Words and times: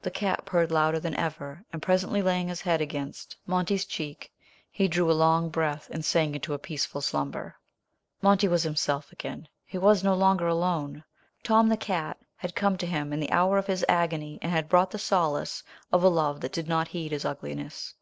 The 0.00 0.10
cat 0.10 0.46
purred 0.46 0.72
louder 0.72 0.98
than 0.98 1.14
ever, 1.16 1.62
and 1.70 1.82
presently 1.82 2.22
laying 2.22 2.48
his 2.48 2.62
head 2.62 2.80
against 2.80 3.36
Monty's 3.46 3.84
cheek, 3.84 4.32
he 4.70 4.88
drew 4.88 5.10
a 5.12 5.12
long 5.12 5.50
breath 5.50 5.90
and 5.90 6.02
sank 6.02 6.34
into 6.34 6.54
a 6.54 6.58
peaceful 6.58 7.02
slumber. 7.02 7.56
Monty 8.22 8.48
was 8.48 8.62
himself 8.62 9.12
again. 9.12 9.46
He 9.66 9.76
was 9.76 10.02
no 10.02 10.14
longer 10.14 10.46
alone. 10.46 11.04
Tom, 11.42 11.68
the 11.68 11.76
cat, 11.76 12.16
had 12.36 12.54
come 12.56 12.78
to 12.78 12.86
him 12.86 13.12
in 13.12 13.20
the 13.20 13.30
hour 13.30 13.58
of 13.58 13.66
his 13.66 13.84
agony 13.86 14.38
and 14.40 14.50
had 14.50 14.70
brought 14.70 14.92
the 14.92 14.98
solace 14.98 15.62
of 15.92 16.02
a 16.02 16.08
love 16.08 16.40
that 16.40 16.52
did 16.54 16.68
not 16.68 16.88
heed 16.88 17.12
his 17.12 17.26
ugliness. 17.26 17.96